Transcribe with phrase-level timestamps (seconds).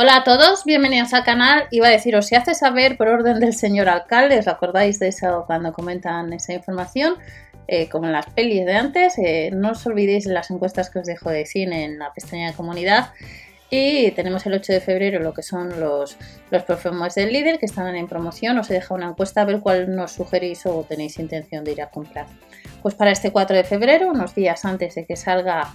[0.00, 1.66] Hola a todos, bienvenidos al canal.
[1.72, 5.42] Iba a deciros, si hace saber por orden del señor alcalde, ¿os acordáis de eso
[5.48, 7.16] cuando comentan esa información?
[7.66, 11.00] Eh, como en las pelis de antes, eh, no os olvidéis de las encuestas que
[11.00, 13.10] os dejo de cine en la pestaña de comunidad.
[13.70, 16.16] Y tenemos el 8 de febrero lo que son los,
[16.52, 18.56] los perfumes del líder que están en promoción.
[18.56, 21.82] Os he dejado una encuesta a ver cuál nos sugerís o tenéis intención de ir
[21.82, 22.26] a comprar.
[22.82, 25.74] Pues para este 4 de febrero, unos días antes de que salga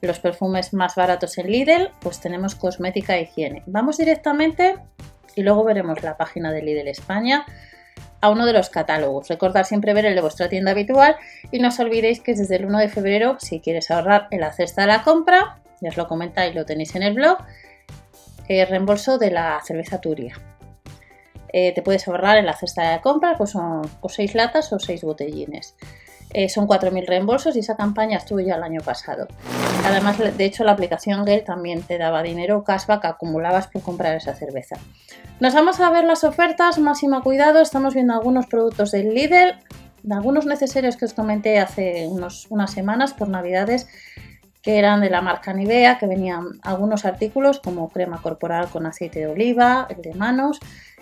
[0.00, 3.62] los perfumes más baratos en Lidl, pues tenemos cosmética e higiene.
[3.66, 4.76] Vamos directamente
[5.34, 7.44] y luego veremos la página de Lidl España
[8.20, 9.28] a uno de los catálogos.
[9.28, 11.16] Recordad siempre ver el de vuestra tienda habitual
[11.50, 14.52] y no os olvidéis que desde el 1 de febrero, si quieres ahorrar en la
[14.52, 17.38] cesta de la compra, ya os lo comentáis, lo tenéis en el blog,
[18.48, 20.34] el reembolso de la cerveza Turia.
[21.52, 24.72] Eh, te puedes ahorrar en la cesta de la compra, pues son o 6 latas
[24.72, 25.74] o 6 botellines.
[26.32, 29.26] Eh, son 4.000 reembolsos y esa campaña estuvo ya el año pasado.
[29.84, 34.14] Además, de hecho, la aplicación Gale también te daba dinero cashback que acumulabas por comprar
[34.14, 34.76] esa cerveza.
[35.40, 39.58] Nos vamos a ver las ofertas, máximo cuidado, estamos viendo algunos productos del Lidl,
[40.10, 43.88] algunos necesarios que os comenté hace unos, unas semanas por navidades
[44.62, 49.20] que eran de la marca Nivea, que venían algunos artículos como crema corporal con aceite
[49.20, 50.60] de oliva, el de manos,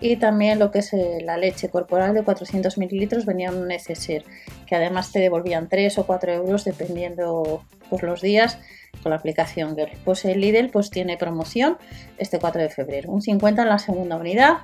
[0.00, 3.68] y también lo que es eh, la leche corporal de 400 mililitros venía en un
[3.68, 4.24] neceser,
[4.66, 8.58] que además te devolvían 3 o 4 euros dependiendo por los días
[9.02, 9.92] con la aplicación Girl.
[10.04, 11.78] Pues el Lidl pues tiene promoción
[12.18, 14.58] este 4 de febrero, un 50 en la segunda unidad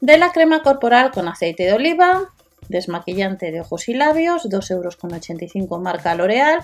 [0.00, 2.30] de la crema corporal con aceite de oliva,
[2.68, 6.60] desmaquillante de ojos y labios, 2,85 euros marca L'Oreal,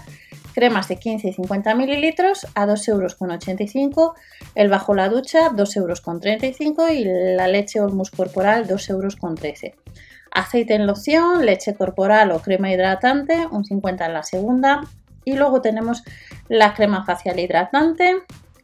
[0.54, 4.12] cremas de 15 y 50 mililitros a 2,85 euros,
[4.54, 7.04] el bajo la ducha 2,35 euros y
[7.36, 9.16] la leche Olmus corporal 2,13 euros.
[10.30, 14.80] Aceite en loción, leche corporal o crema hidratante, un 50 en la segunda.
[15.24, 16.02] Y luego tenemos
[16.48, 18.16] la crema facial hidratante,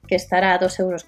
[0.06, 1.06] que estará a 2,49 euros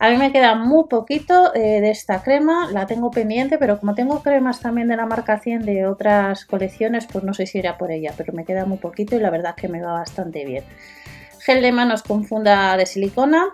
[0.00, 3.94] a mí me queda muy poquito eh, de esta crema, la tengo pendiente, pero como
[3.94, 7.76] tengo cremas también de la marca 100 de otras colecciones, pues no sé si irá
[7.76, 10.64] por ella, pero me queda muy poquito y la verdad que me va bastante bien.
[11.40, 13.48] Gel de manos con funda de silicona,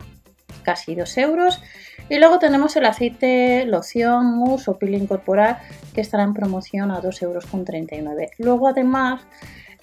[0.63, 1.61] casi 2 euros.
[2.09, 5.59] Y luego tenemos el aceite, loción, mousse o peeling corporal
[5.95, 8.31] que estará en promoción a 2,39 euros.
[8.39, 9.23] Luego además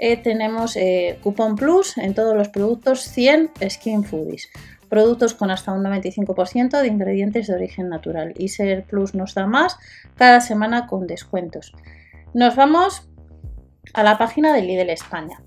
[0.06, 4.50] eh, tenemos eh, Coupon Plus en todos los productos 100 Skin Foodies
[4.90, 8.34] productos con hasta un 95% de ingredientes de origen natural.
[8.38, 9.78] Y Ser Plus nos da más
[10.16, 11.74] cada semana con descuentos.
[12.34, 13.10] Nos vamos
[13.94, 15.42] a la página de Lidl España.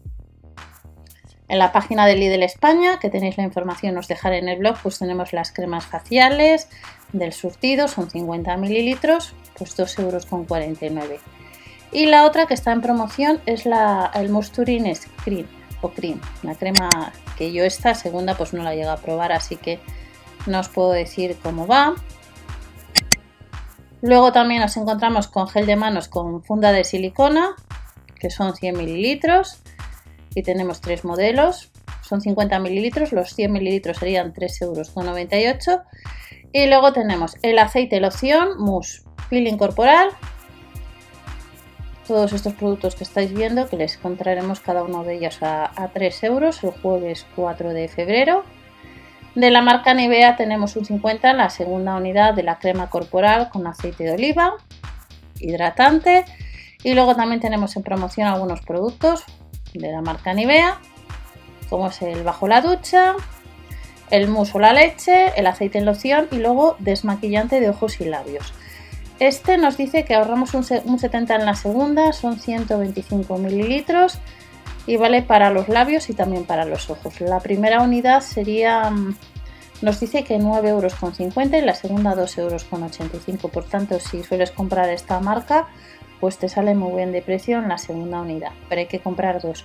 [1.49, 4.79] En la página de Lidl España, que tenéis la información, os dejaré en el blog,
[4.83, 6.69] pues tenemos las cremas faciales
[7.13, 11.36] del surtido, son 50 mililitros, pues 2,49 euros.
[11.93, 15.47] Y la otra que está en promoción es la, el Moisturin Screen
[15.81, 19.57] o Cream, la crema que yo esta segunda pues no la llego a probar, así
[19.57, 19.79] que
[20.47, 21.95] no os puedo decir cómo va.
[24.03, 27.55] Luego también nos encontramos con gel de manos con funda de silicona,
[28.19, 29.59] que son 100 mililitros,
[30.35, 31.71] y tenemos tres modelos,
[32.03, 35.81] son 50 mililitros, los 100 mililitros serían 3,98 euros.
[36.53, 40.11] Y luego tenemos el aceite loción mousse peeling corporal,
[42.07, 46.25] todos estos productos que estáis viendo, que les encontraremos cada uno de ellos a, 3
[46.25, 48.45] euros el jueves 4 de febrero.
[49.35, 53.51] De la marca Nivea tenemos un 50 en la segunda unidad de la crema corporal
[53.51, 54.55] con aceite de oliva,
[55.39, 56.25] hidratante.
[56.83, 59.25] Y luego también tenemos en promoción algunos productos
[59.75, 60.81] de la marca Nivea,
[61.69, 63.17] como es el bajo la ducha,
[64.11, 68.55] el muso la leche, el aceite en loción y luego desmaquillante de ojos y labios.
[69.19, 74.19] Este nos dice que ahorramos un, 70 en la segunda, son 125 mililitros
[74.87, 77.21] y vale para los labios y también para los ojos.
[77.21, 79.17] La primera unidad sería, mm,
[79.81, 83.51] nos dice que 9,50 euros y la segunda 2,85 euros.
[83.53, 85.67] Por tanto, si sueles comprar esta marca,
[86.21, 89.41] pues te sale muy bien de precio en la segunda unidad, pero hay que comprar
[89.41, 89.65] dos.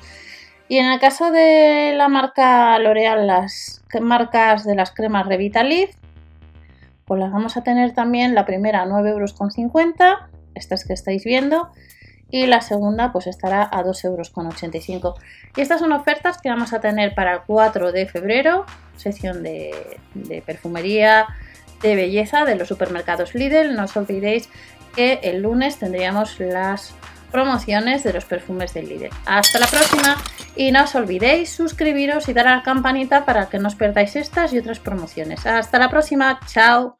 [0.70, 5.90] Y en el caso de la marca L'Oreal, las marcas de las cremas Revitaliz,
[7.06, 9.36] pues las vamos a tener también la primera a 9,50 euros,
[10.56, 11.70] estas que estáis viendo,
[12.30, 15.20] y la segunda pues estará a 2,85 euros.
[15.56, 18.66] Y estas son ofertas que vamos a tener para el 4 de febrero,
[18.96, 21.28] sección de, de perfumería,
[21.82, 23.76] de belleza de los supermercados Lidl.
[23.76, 24.50] No os olvidéis
[24.96, 26.94] que el lunes tendríamos las
[27.32, 29.10] promociones de los perfumes del Lidl.
[29.26, 30.18] Hasta la próxima
[30.56, 34.16] y no os olvidéis suscribiros y dar a la campanita para que no os perdáis
[34.16, 35.46] estas y otras promociones.
[35.46, 36.98] Hasta la próxima, chao.